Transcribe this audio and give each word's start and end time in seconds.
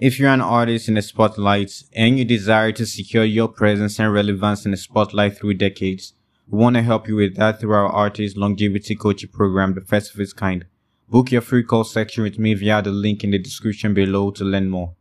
If 0.00 0.20
you're 0.20 0.30
an 0.30 0.40
artist 0.40 0.86
in 0.86 0.94
the 0.94 1.02
spotlight 1.02 1.82
and 1.92 2.20
you 2.20 2.24
desire 2.24 2.70
to 2.70 2.86
secure 2.86 3.24
your 3.24 3.48
presence 3.48 3.98
and 3.98 4.12
relevance 4.12 4.64
in 4.64 4.70
the 4.70 4.76
spotlight 4.76 5.36
through 5.36 5.54
decades, 5.54 6.12
we 6.46 6.56
want 6.56 6.76
to 6.76 6.82
help 6.82 7.08
you 7.08 7.16
with 7.16 7.34
that 7.34 7.58
through 7.58 7.72
our 7.72 7.88
artist 7.88 8.36
longevity 8.36 8.94
coaching 8.94 9.30
program, 9.30 9.74
the 9.74 9.80
first 9.80 10.14
of 10.14 10.20
its 10.20 10.32
kind. 10.32 10.66
Book 11.08 11.32
your 11.32 11.40
free 11.40 11.64
call 11.64 11.82
section 11.82 12.22
with 12.22 12.38
me 12.38 12.54
via 12.54 12.80
the 12.80 12.92
link 12.92 13.24
in 13.24 13.32
the 13.32 13.40
description 13.40 13.92
below 13.92 14.30
to 14.30 14.44
learn 14.44 14.70
more. 14.70 14.94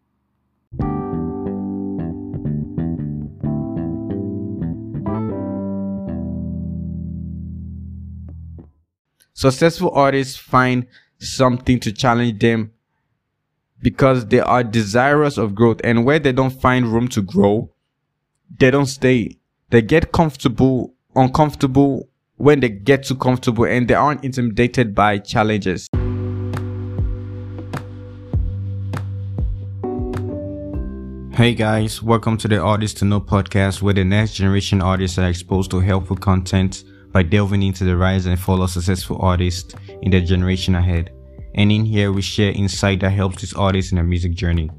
Successful 9.36 9.92
artists 9.92 10.38
find 10.38 10.88
something 11.20 11.80
to 11.82 11.92
challenge 11.92 12.40
them 12.40 12.72
because 13.82 14.26
they 14.28 14.40
are 14.40 14.64
desirous 14.64 15.38
of 15.38 15.54
growth 15.54 15.80
and 15.84 16.06
where 16.06 16.20
they 16.20 16.32
don't 16.32 16.62
find 16.62 16.88
room 16.88 17.08
to 17.10 17.22
grow, 17.22 17.72
they 18.60 18.72
don't 18.72 18.88
stay. 18.88 19.38
They 19.70 19.82
get 19.82 20.12
comfortable, 20.12 20.96
uncomfortable 21.16 22.10
when 22.38 22.60
they 22.60 22.70
get 22.70 23.04
too 23.04 23.16
comfortable 23.16 23.66
and 23.66 23.88
they 23.88 23.94
aren't 23.94 24.24
intimidated 24.24 24.96
by 24.96 25.20
challenges. 25.20 25.88
Hey 31.34 31.54
guys, 31.54 32.02
welcome 32.02 32.36
to 32.38 32.48
the 32.48 32.58
Artist 32.58 32.98
to 32.98 33.06
Know 33.06 33.22
podcast 33.22 33.84
where 33.84 33.94
the 33.94 34.04
next 34.04 34.34
generation 34.34 34.82
artists 34.82 35.20
are 35.20 35.30
exposed 35.30 35.70
to 35.70 35.80
helpful 35.80 36.16
content 36.16 36.84
by 37.12 37.22
delving 37.22 37.62
into 37.62 37.84
the 37.84 37.96
rise 37.96 38.26
and 38.26 38.40
fall 38.40 38.64
of 38.64 38.72
successful 38.72 39.20
artists 39.22 39.76
in 40.02 40.10
the 40.10 40.20
generation 40.20 40.74
ahead. 40.74 41.12
And 41.58 41.72
in 41.72 41.86
here, 41.86 42.12
we 42.12 42.22
share 42.22 42.52
insight 42.52 43.00
that 43.00 43.10
helps 43.10 43.42
these 43.42 43.54
artists 43.56 43.92
in 43.92 43.96
their 43.96 44.06
music 44.06 44.36
journey. 44.36 44.70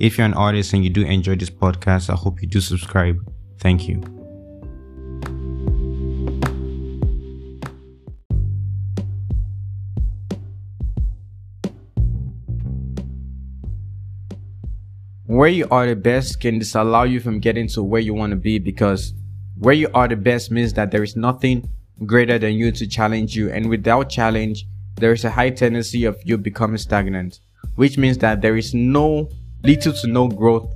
If 0.00 0.18
you're 0.18 0.26
an 0.26 0.34
artist 0.34 0.72
and 0.72 0.82
you 0.82 0.90
do 0.90 1.02
enjoy 1.02 1.36
this 1.36 1.50
podcast, 1.50 2.10
I 2.10 2.16
hope 2.16 2.42
you 2.42 2.48
do 2.48 2.60
subscribe. 2.60 3.16
Thank 3.60 3.86
you. 3.86 4.02
Where 15.26 15.48
you 15.48 15.68
are 15.70 15.86
the 15.86 15.94
best 15.94 16.40
can 16.40 16.58
disallow 16.58 17.04
you 17.04 17.20
from 17.20 17.38
getting 17.38 17.68
to 17.68 17.84
where 17.84 18.00
you 18.00 18.14
want 18.14 18.30
to 18.30 18.36
be 18.36 18.58
because 18.58 19.14
where 19.58 19.74
you 19.74 19.88
are 19.94 20.08
the 20.08 20.16
best 20.16 20.50
means 20.50 20.72
that 20.72 20.90
there 20.90 21.04
is 21.04 21.14
nothing 21.14 21.70
greater 22.04 22.36
than 22.36 22.54
you 22.54 22.72
to 22.72 22.86
challenge 22.86 23.36
you, 23.36 23.50
and 23.50 23.70
without 23.70 24.10
challenge, 24.10 24.66
there 24.96 25.12
is 25.12 25.24
a 25.24 25.30
high 25.30 25.50
tendency 25.50 26.04
of 26.04 26.16
you 26.24 26.38
becoming 26.38 26.78
stagnant, 26.78 27.40
which 27.74 27.98
means 27.98 28.18
that 28.18 28.40
there 28.40 28.56
is 28.56 28.74
no 28.74 29.28
little 29.62 29.92
to 29.92 30.06
no 30.06 30.28
growth 30.28 30.68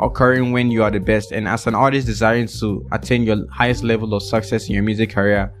occurring 0.00 0.52
when 0.52 0.70
you 0.70 0.82
are 0.82 0.90
the 0.90 1.00
best. 1.00 1.32
And 1.32 1.48
as 1.48 1.66
an 1.66 1.74
artist 1.74 2.06
desiring 2.06 2.46
to 2.46 2.86
attain 2.92 3.24
your 3.24 3.46
highest 3.50 3.84
level 3.84 4.14
of 4.14 4.22
success 4.22 4.68
in 4.68 4.74
your 4.74 4.84
music 4.84 5.10
career, 5.10 5.52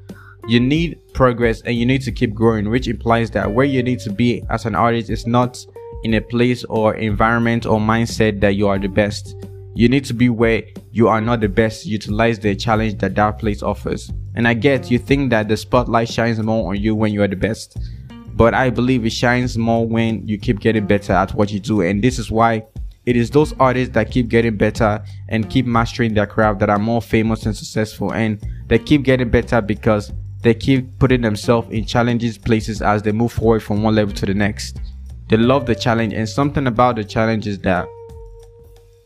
you 0.46 0.60
need 0.60 0.98
progress 1.12 1.60
and 1.62 1.76
you 1.76 1.84
need 1.84 2.02
to 2.02 2.12
keep 2.12 2.32
growing, 2.34 2.70
which 2.70 2.88
implies 2.88 3.30
that 3.32 3.52
where 3.52 3.66
you 3.66 3.82
need 3.82 4.00
to 4.00 4.10
be 4.10 4.42
as 4.48 4.64
an 4.64 4.74
artist 4.74 5.10
is 5.10 5.26
not 5.26 5.58
in 6.04 6.14
a 6.14 6.20
place 6.20 6.64
or 6.64 6.94
environment 6.94 7.66
or 7.66 7.78
mindset 7.78 8.40
that 8.40 8.54
you 8.54 8.68
are 8.68 8.78
the 8.78 8.88
best. 8.88 9.34
You 9.74 9.88
need 9.88 10.04
to 10.06 10.14
be 10.14 10.28
where 10.28 10.62
you 10.90 11.08
are 11.08 11.20
not 11.20 11.40
the 11.40 11.48
best, 11.48 11.86
utilize 11.86 12.38
the 12.38 12.56
challenge 12.56 12.98
that 12.98 13.14
that 13.16 13.38
place 13.38 13.62
offers. 13.62 14.10
And 14.34 14.48
I 14.48 14.54
get 14.54 14.90
you 14.90 14.98
think 14.98 15.30
that 15.30 15.48
the 15.48 15.56
spotlight 15.56 16.08
shines 16.08 16.38
more 16.40 16.70
on 16.70 16.80
you 16.80 16.94
when 16.94 17.12
you 17.12 17.22
are 17.22 17.28
the 17.28 17.36
best, 17.36 17.78
but 18.38 18.54
I 18.54 18.70
believe 18.70 19.04
it 19.04 19.10
shines 19.10 19.58
more 19.58 19.84
when 19.84 20.24
you 20.24 20.38
keep 20.38 20.60
getting 20.60 20.86
better 20.86 21.12
at 21.12 21.34
what 21.34 21.50
you 21.50 21.58
do. 21.58 21.80
And 21.80 22.00
this 22.00 22.20
is 22.20 22.30
why 22.30 22.64
it 23.04 23.16
is 23.16 23.30
those 23.30 23.52
artists 23.58 23.92
that 23.94 24.12
keep 24.12 24.28
getting 24.28 24.56
better 24.56 25.04
and 25.28 25.50
keep 25.50 25.66
mastering 25.66 26.14
their 26.14 26.28
craft 26.28 26.60
that 26.60 26.70
are 26.70 26.78
more 26.78 27.02
famous 27.02 27.46
and 27.46 27.56
successful. 27.56 28.12
And 28.12 28.40
they 28.68 28.78
keep 28.78 29.02
getting 29.02 29.28
better 29.28 29.60
because 29.60 30.12
they 30.42 30.54
keep 30.54 31.00
putting 31.00 31.20
themselves 31.20 31.68
in 31.72 31.84
challenging 31.84 32.32
places 32.34 32.80
as 32.80 33.02
they 33.02 33.10
move 33.10 33.32
forward 33.32 33.60
from 33.60 33.82
one 33.82 33.96
level 33.96 34.14
to 34.14 34.26
the 34.26 34.34
next. 34.34 34.78
They 35.28 35.36
love 35.36 35.66
the 35.66 35.74
challenge, 35.74 36.14
and 36.14 36.28
something 36.28 36.68
about 36.68 36.94
the 36.94 37.04
challenge 37.04 37.48
is 37.48 37.58
that 37.60 37.88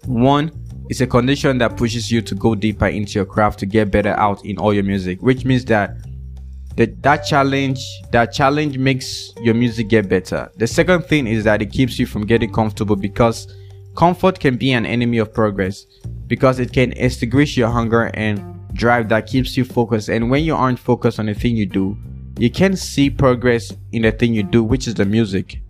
one, 0.04 0.52
it's 0.90 1.00
a 1.00 1.06
condition 1.06 1.56
that 1.58 1.78
pushes 1.78 2.12
you 2.12 2.20
to 2.20 2.34
go 2.34 2.54
deeper 2.54 2.86
into 2.86 3.14
your 3.14 3.24
craft 3.24 3.60
to 3.60 3.66
get 3.66 3.90
better 3.90 4.10
out 4.10 4.44
in 4.44 4.58
all 4.58 4.74
your 4.74 4.84
music, 4.84 5.22
which 5.22 5.46
means 5.46 5.64
that 5.64 5.96
that, 6.76 7.02
that 7.02 7.18
challenge 7.18 7.80
that 8.10 8.32
challenge 8.32 8.78
makes 8.78 9.32
your 9.40 9.54
music 9.54 9.88
get 9.88 10.08
better. 10.08 10.50
The 10.56 10.66
second 10.66 11.02
thing 11.02 11.26
is 11.26 11.44
that 11.44 11.62
it 11.62 11.70
keeps 11.70 11.98
you 11.98 12.06
from 12.06 12.26
getting 12.26 12.52
comfortable 12.52 12.96
because 12.96 13.54
comfort 13.94 14.40
can 14.40 14.56
be 14.56 14.72
an 14.72 14.86
enemy 14.86 15.18
of 15.18 15.32
progress 15.32 15.86
because 16.26 16.58
it 16.58 16.72
can 16.72 16.92
extinguish 16.92 17.56
your 17.56 17.68
hunger 17.68 18.10
and 18.14 18.40
drive 18.74 19.08
that 19.10 19.26
keeps 19.26 19.56
you 19.56 19.64
focused. 19.64 20.08
And 20.08 20.30
when 20.30 20.44
you 20.44 20.54
aren't 20.54 20.78
focused 20.78 21.18
on 21.18 21.26
the 21.26 21.34
thing 21.34 21.56
you 21.56 21.66
do, 21.66 21.96
you 22.38 22.50
can 22.50 22.76
see 22.76 23.10
progress 23.10 23.72
in 23.92 24.02
the 24.02 24.12
thing 24.12 24.32
you 24.32 24.42
do, 24.42 24.64
which 24.64 24.88
is 24.88 24.94
the 24.94 25.04
music. 25.04 25.60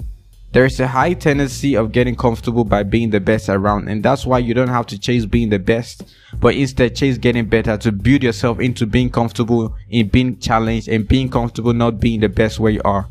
There 0.52 0.66
is 0.66 0.78
a 0.80 0.86
high 0.86 1.14
tendency 1.14 1.76
of 1.76 1.92
getting 1.92 2.14
comfortable 2.14 2.64
by 2.64 2.82
being 2.82 3.08
the 3.08 3.20
best 3.20 3.48
around, 3.48 3.88
and 3.88 4.02
that's 4.02 4.26
why 4.26 4.38
you 4.38 4.52
don't 4.52 4.68
have 4.68 4.86
to 4.88 4.98
chase 4.98 5.24
being 5.24 5.48
the 5.48 5.58
best, 5.58 6.02
but 6.40 6.54
instead 6.54 6.94
chase 6.94 7.16
getting 7.16 7.46
better 7.46 7.78
to 7.78 7.90
build 7.90 8.22
yourself 8.22 8.60
into 8.60 8.84
being 8.86 9.08
comfortable 9.08 9.74
in 9.88 10.08
being 10.08 10.38
challenged 10.38 10.88
and 10.88 11.08
being 11.08 11.30
comfortable 11.30 11.72
not 11.72 12.00
being 12.00 12.20
the 12.20 12.28
best 12.28 12.60
where 12.60 12.72
you 12.72 12.82
are. 12.84 13.08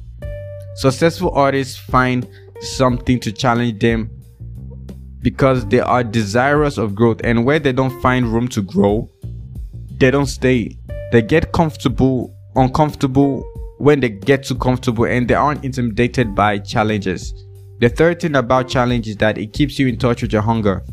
Successful 0.75 1.31
artists 1.31 1.77
find 1.77 2.29
something 2.59 3.19
to 3.19 3.31
challenge 3.31 3.79
them 3.79 4.11
because 5.23 5.65
they 5.65 5.79
are 5.79 6.03
desirous 6.03 6.77
of 6.77 6.93
growth, 6.93 7.21
and 7.23 7.43
where 7.43 7.57
they 7.57 7.71
don't 7.71 7.99
find 8.03 8.31
room 8.31 8.47
to 8.49 8.61
grow, 8.61 9.09
they 9.97 10.11
don't 10.11 10.27
stay. 10.27 10.77
They 11.11 11.23
get 11.23 11.51
comfortable, 11.51 12.35
uncomfortable 12.55 13.50
when 13.81 13.99
they 13.99 14.09
get 14.09 14.43
too 14.43 14.55
comfortable 14.55 15.05
and 15.05 15.27
they 15.27 15.33
aren't 15.33 15.65
intimidated 15.65 16.35
by 16.35 16.59
challenges. 16.59 17.33
The 17.79 17.89
third 17.89 18.21
thing 18.21 18.35
about 18.35 18.69
challenge 18.69 19.07
is 19.07 19.17
that 19.17 19.39
it 19.39 19.53
keeps 19.53 19.79
you 19.79 19.87
in 19.87 19.97
touch 19.97 20.21
with 20.21 20.31
your 20.31 20.43
hunger. 20.43 20.83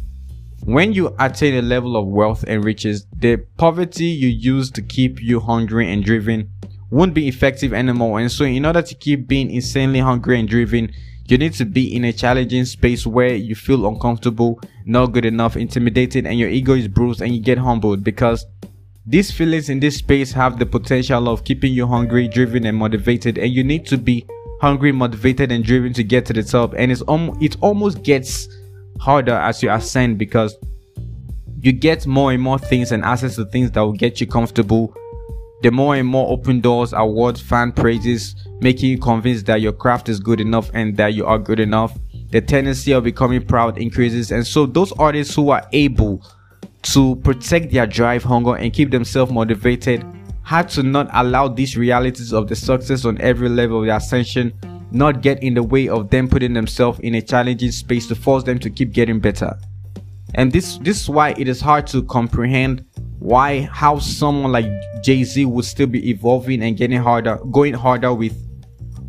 When 0.65 0.95
you 0.95 1.15
attain 1.19 1.55
a 1.55 1.63
level 1.63 1.99
of 1.99 2.07
wealth 2.07 2.47
and 2.49 2.65
riches, 2.65 3.07
the 3.15 3.37
poverty 3.59 4.07
you 4.07 4.29
use 4.29 4.71
to 4.71 4.81
keep 4.81 5.23
you 5.23 5.39
hungry 5.39 5.93
and 5.93 6.03
driven 6.03 6.51
won't 6.91 7.13
be 7.13 7.29
effective 7.29 7.75
anymore. 7.75 8.21
And 8.21 8.33
so, 8.33 8.45
in 8.45 8.65
order 8.65 8.81
to 8.81 8.95
keep 8.95 9.29
being 9.29 9.51
insanely 9.51 10.01
hungry 10.01 10.41
and 10.41 10.49
driven, 10.49 10.91
you 11.27 11.37
need 11.37 11.53
to 11.55 11.67
be 11.67 11.95
in 11.95 12.07
a 12.07 12.13
challenging 12.13 12.65
space 12.65 13.07
where 13.07 13.35
you 13.35 13.55
feel 13.55 13.87
uncomfortable, 13.87 14.61
not 14.87 15.13
good 15.13 15.27
enough, 15.27 15.59
intimidated, 15.59 16.27
and 16.27 16.39
your 16.39 16.49
ego 16.49 16.75
is 16.75 16.89
bruised 16.89 17.21
and 17.21 17.35
you 17.35 17.43
get 17.43 17.59
humbled 17.59 18.03
because 18.03 18.47
these 19.09 19.31
feelings 19.31 19.71
in 19.71 19.81
this 19.81 19.97
space 19.97 20.33
have 20.33 20.59
the 20.59 20.67
potential 20.67 21.31
of 21.31 21.43
keeping 21.45 21.73
you 21.73 21.87
hungry, 21.87 22.29
driven, 22.29 22.67
and 22.67 22.77
motivated, 22.77 23.39
and 23.39 23.51
you 23.51 23.65
need 23.65 23.87
to 23.87 23.97
be 23.97 24.27
hungry, 24.61 24.93
motivated, 24.93 25.51
and 25.51 25.65
driven 25.65 25.95
to 25.95 26.05
get 26.05 26.27
to 26.27 26.35
the 26.35 26.43
top. 26.43 26.75
And 26.77 26.93
it's 26.93 27.03
it 27.41 27.57
almost 27.63 28.03
gets 28.03 28.49
harder 29.01 29.35
as 29.35 29.63
you 29.63 29.71
ascend 29.71 30.19
because 30.19 30.57
you 31.61 31.73
get 31.73 32.07
more 32.07 32.33
and 32.33 32.43
more 32.43 32.59
things 32.59 32.93
and 32.93 33.03
access 33.03 33.37
to 33.37 33.47
things 33.47 33.71
that 33.71 33.81
will 33.81 33.93
get 33.93 34.21
you 34.21 34.27
comfortable. 34.27 34.95
The 35.63 35.71
more 35.71 35.97
and 35.97 36.07
more 36.07 36.29
open 36.31 36.61
doors, 36.61 36.93
awards, 36.93 37.41
fan 37.41 37.73
praises, 37.73 38.37
making 38.61 38.91
you 38.91 38.99
convinced 38.99 39.47
that 39.47 39.63
your 39.63 39.73
craft 39.73 40.11
is 40.11 40.21
good 40.21 40.41
enough 40.41 40.71
and 40.75 40.97
that 40.99 41.15
you 41.15 41.25
are 41.25 41.39
good 41.39 41.61
enough. 41.61 41.99
The 42.31 42.43
tendency 42.43 42.93
of 42.93 43.05
becoming 43.05 43.47
proud 43.47 43.79
increases, 43.79 44.31
and 44.33 44.47
so 44.47 44.67
those 44.67 44.93
artists 44.93 45.35
who 45.35 45.49
are 45.49 45.67
able 45.73 46.23
to 46.83 47.17
protect 47.17 47.73
their 47.73 47.87
drive, 47.87 48.23
hunger, 48.23 48.57
and 48.57 48.73
keep 48.73 48.91
themselves 48.91 49.33
motivated 49.33 50.05
had 50.43 50.69
to 50.71 50.83
not 50.83 51.11
allow 51.13 51.47
these 51.47 51.77
realities 51.77 52.33
of 52.33 52.49
the 52.49 52.57
success 52.57 53.05
on 53.05 53.21
every 53.21 53.51
level 53.51 53.81
of 53.81 53.87
the 53.87 53.95
ascension 53.95 54.53
not 54.91 55.21
get 55.21 55.43
in 55.43 55.53
the 55.55 55.63
way 55.63 55.89
of 55.89 56.09
them 56.09 56.27
putting 56.29 56.55
themselves 56.55 56.99
in 57.01 57.15
a 57.17 57.21
challenging 57.21 57.71
space 57.71 58.07
to 58.07 58.15
force 58.15 58.43
them 58.45 58.59
to 58.59 58.71
keep 58.71 58.93
getting 58.93 59.21
better. 59.21 59.59
And 60.35 60.53
this 60.53 60.79
this 60.79 61.03
is 61.03 61.11
why 61.11 61.31
it 61.31 61.49
is 61.49 61.61
hard 61.61 61.87
to 61.89 62.03
comprehend 62.03 62.85
why 63.19 63.63
how 63.73 63.99
someone 63.99 64.53
like 64.53 64.71
Jay-Z 65.03 65.45
would 65.45 65.65
still 65.65 65.87
be 65.87 66.09
evolving 66.11 66.63
and 66.63 66.77
getting 66.77 67.01
harder, 67.01 67.37
going 67.51 67.75
harder 67.75 68.15
with 68.15 68.37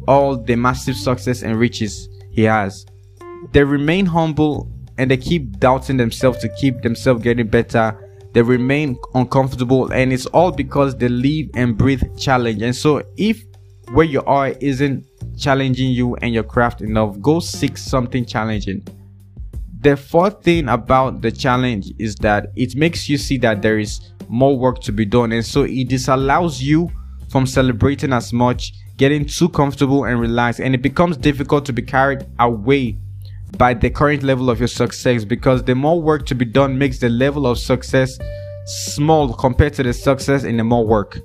all 0.08 0.36
the 0.36 0.56
massive 0.56 0.96
success 0.96 1.44
and 1.44 1.58
riches 1.58 2.10
he 2.32 2.44
has. 2.44 2.86
They 3.52 3.64
remain 3.64 4.06
humble 4.06 4.70
and 5.00 5.10
they 5.10 5.18
keep 5.18 5.60
doubting 5.60 5.96
themselves 5.96 6.40
to 6.40 6.50
keep 6.50 6.82
themselves 6.82 7.24
getting 7.24 7.48
better. 7.48 7.98
They 8.34 8.42
remain 8.42 9.00
uncomfortable 9.16 9.92
and 9.94 10.12
it's 10.12 10.26
all 10.28 10.52
because 10.52 10.96
they 10.98 11.08
live 11.08 11.50
and 11.56 11.78
breathe 11.78 12.04
challenge. 12.18 12.62
And 12.62 12.76
so 12.76 13.02
if 13.18 13.42
where 13.94 14.06
you 14.06 14.22
are 14.24 14.50
isn't 14.60 15.06
challenging 15.38 15.92
you 15.92 16.16
and 16.18 16.34
your 16.34 16.44
craft 16.44 16.82
enough 16.82 17.20
go 17.22 17.40
seek 17.40 17.78
something 17.78 18.26
challenging. 18.26 18.86
The 19.80 19.96
fourth 19.96 20.44
thing 20.44 20.68
about 20.68 21.22
the 21.22 21.32
challenge 21.32 21.94
is 21.98 22.16
that 22.16 22.52
it 22.58 22.76
makes 22.76 23.08
you 23.08 23.18
see 23.18 23.38
that 23.38 23.62
there 23.62 23.80
is 23.80 24.02
more 24.28 24.60
work 24.60 24.82
to 24.82 24.92
be 24.92 25.06
done. 25.06 25.32
And 25.32 25.46
so 25.46 25.64
it 25.64 25.88
disallows 25.88 26.62
you 26.62 26.92
from 27.30 27.48
celebrating 27.48 28.12
as 28.12 28.34
much 28.34 28.74
getting 28.98 29.24
too 29.24 29.48
comfortable 29.48 30.04
and 30.04 30.20
relaxed 30.20 30.60
and 30.60 30.76
it 30.76 30.82
becomes 30.82 31.16
difficult 31.16 31.66
to 31.66 31.72
be 31.72 31.82
carried 31.82 32.28
away 32.40 32.98
by 33.58 33.74
the 33.74 33.90
current 33.90 34.24
level 34.24 34.50
of 34.50 34.60
your 34.60 34.68
success 34.68 35.26
because 35.26 35.64
the 35.64 35.76
more 35.76 36.02
work 36.02 36.26
to 36.28 36.36
be 36.36 36.46
done 36.46 36.78
makes 36.78 37.00
the 37.00 37.10
level 37.10 37.48
of 37.48 37.58
success 37.58 38.18
small 38.66 39.34
compared 39.34 39.74
to 39.74 39.84
the 39.84 39.94
success 39.94 40.44
in 40.44 40.58
the 40.58 40.64
more 40.64 40.86
work. 40.86 41.20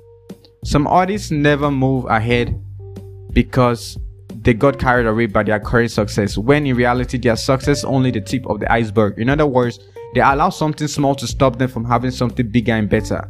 Some 0.63 0.87
artists 0.87 1.31
never 1.31 1.69
move 1.69 2.05
ahead 2.05 2.59
because 3.31 3.97
they 4.41 4.53
got 4.53 4.79
carried 4.79 5.07
away 5.07 5.27
by 5.27 5.43
their 5.43 5.59
current 5.59 5.91
success 5.91 6.37
when 6.37 6.65
in 6.65 6.75
reality 6.75 7.17
their 7.17 7.35
success 7.35 7.83
only 7.83 8.11
the 8.11 8.21
tip 8.21 8.45
of 8.47 8.59
the 8.59 8.71
iceberg. 8.71 9.19
In 9.19 9.29
other 9.29 9.45
words, 9.45 9.79
they 10.13 10.21
allow 10.21 10.49
something 10.49 10.87
small 10.87 11.15
to 11.15 11.27
stop 11.27 11.57
them 11.57 11.69
from 11.69 11.85
having 11.85 12.11
something 12.11 12.47
bigger 12.49 12.73
and 12.73 12.89
better. 12.89 13.29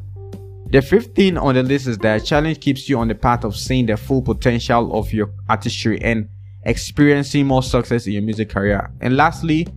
The 0.68 0.82
fifth 0.82 1.16
thing 1.16 1.38
on 1.38 1.56
the 1.56 1.64
list 1.64 1.88
is 1.88 1.98
that 2.00 2.26
challenge 2.26 2.60
keeps 2.60 2.90
you 2.90 3.00
on 3.00 3.08
the 3.08 3.16
path 3.16 3.44
of 3.44 3.56
seeing 3.56 3.86
the 3.86 3.98
full 3.98 4.22
potential 4.22 4.98
of 4.98 5.14
your 5.14 5.30
artistry 5.48 6.02
and 6.02 6.28
experiencing 6.66 7.48
more 7.48 7.64
success 7.64 8.08
in 8.08 8.14
your 8.14 8.22
music 8.22 8.50
career. 8.50 8.92
And 9.02 9.16
lastly, 9.16 9.68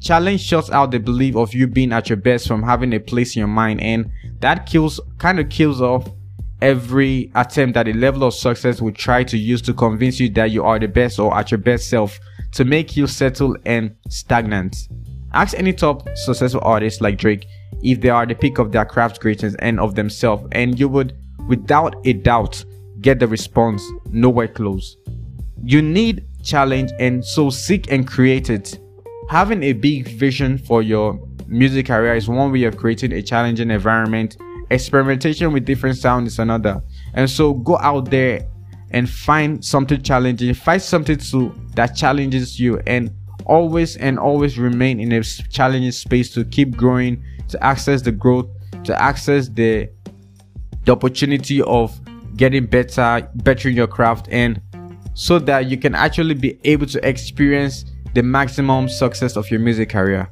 challenge 0.00 0.40
shuts 0.40 0.70
out 0.70 0.90
the 0.90 0.98
belief 0.98 1.36
of 1.36 1.54
you 1.54 1.66
being 1.66 1.92
at 1.92 2.08
your 2.08 2.16
best 2.16 2.46
from 2.46 2.62
having 2.62 2.92
a 2.92 3.00
place 3.00 3.34
in 3.36 3.40
your 3.40 3.48
mind 3.48 3.80
and 3.80 4.10
that 4.40 4.66
kills 4.66 5.00
kind 5.18 5.40
of 5.40 5.48
kills 5.48 5.80
off 5.80 6.08
every 6.60 7.30
attempt 7.34 7.76
at 7.76 7.88
a 7.88 7.92
level 7.92 8.24
of 8.24 8.34
success 8.34 8.80
will 8.80 8.92
try 8.92 9.22
to 9.24 9.38
use 9.38 9.62
to 9.62 9.72
convince 9.72 10.18
you 10.18 10.28
that 10.30 10.50
you 10.50 10.64
are 10.64 10.78
the 10.78 10.88
best 10.88 11.18
or 11.18 11.36
at 11.36 11.50
your 11.50 11.58
best 11.58 11.88
self 11.88 12.18
to 12.52 12.64
make 12.64 12.96
you 12.96 13.06
settle 13.06 13.56
and 13.64 13.94
stagnant. 14.08 14.88
Ask 15.32 15.56
any 15.58 15.72
top 15.72 16.08
successful 16.16 16.62
artist 16.64 17.00
like 17.00 17.18
Drake 17.18 17.46
if 17.82 18.00
they 18.00 18.08
are 18.08 18.26
the 18.26 18.34
peak 18.34 18.58
of 18.58 18.72
their 18.72 18.84
craft 18.84 19.20
greatness 19.20 19.54
and 19.58 19.78
of 19.78 19.94
themselves, 19.94 20.44
and 20.52 20.78
you 20.78 20.88
would, 20.88 21.16
without 21.46 21.94
a 22.06 22.14
doubt, 22.14 22.64
get 23.00 23.20
the 23.20 23.28
response 23.28 23.84
nowhere 24.10 24.48
close. 24.48 24.96
You 25.62 25.82
need 25.82 26.24
challenge, 26.42 26.90
and 26.98 27.24
so 27.24 27.50
seek 27.50 27.90
and 27.90 28.06
create 28.06 28.50
it. 28.50 28.78
Having 29.28 29.62
a 29.62 29.72
big 29.72 30.08
vision 30.08 30.58
for 30.58 30.82
your 30.82 31.20
music 31.46 31.86
career 31.86 32.14
is 32.14 32.28
one 32.28 32.52
way 32.52 32.64
of 32.64 32.76
creating 32.76 33.12
a 33.12 33.22
challenging 33.22 33.70
environment. 33.70 34.36
Experimentation 34.70 35.52
with 35.52 35.64
different 35.64 35.96
sound 35.96 36.26
is 36.26 36.38
another. 36.38 36.82
And 37.14 37.28
so 37.28 37.54
go 37.54 37.78
out 37.78 38.10
there 38.10 38.46
and 38.90 39.08
find 39.08 39.64
something 39.64 40.02
challenging. 40.02 40.54
Find 40.54 40.80
something 40.80 41.18
to 41.18 41.54
that 41.74 41.96
challenges 41.96 42.58
you. 42.58 42.80
And 42.86 43.10
always 43.48 43.96
and 43.96 44.18
always 44.18 44.58
remain 44.58 45.00
in 45.00 45.10
a 45.12 45.22
challenging 45.22 45.90
space 45.90 46.32
to 46.34 46.44
keep 46.44 46.76
growing 46.76 47.22
to 47.48 47.62
access 47.64 48.02
the 48.02 48.12
growth 48.12 48.46
to 48.84 49.02
access 49.02 49.48
the 49.48 49.88
the 50.84 50.92
opportunity 50.92 51.62
of 51.62 51.98
getting 52.36 52.66
better 52.66 53.28
bettering 53.36 53.74
your 53.74 53.86
craft 53.86 54.28
and 54.30 54.60
so 55.18 55.40
that 55.40 55.68
you 55.68 55.76
can 55.76 55.96
actually 55.96 56.34
be 56.34 56.56
able 56.62 56.86
to 56.86 57.06
experience 57.06 57.84
the 58.14 58.22
maximum 58.22 58.88
success 58.88 59.36
of 59.36 59.50
your 59.50 59.58
music 59.58 59.88
career 59.88 60.30